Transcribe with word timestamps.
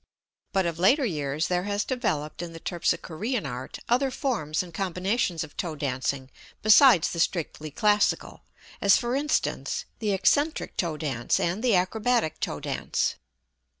But 0.51 0.65
of 0.65 0.79
later 0.79 1.05
years 1.05 1.47
there 1.47 1.65
has 1.65 1.83
developed 1.85 2.41
in 2.41 2.53
the 2.53 2.59
terpsichorean 2.59 3.45
art 3.45 3.77
other 3.87 4.09
forms 4.09 4.63
and 4.63 4.73
combinations 4.73 5.43
of 5.43 5.55
toe 5.55 5.75
dancing 5.75 6.31
besides 6.63 7.11
the 7.11 7.19
strictly 7.19 7.69
classical, 7.69 8.41
as 8.81 8.97
for 8.97 9.15
instance, 9.15 9.85
the 9.99 10.11
eccentric 10.11 10.75
toe 10.75 10.97
dance 10.97 11.39
and 11.39 11.63
the 11.63 11.75
acrobatic 11.75 12.39
toe 12.39 12.59
dance. 12.59 13.13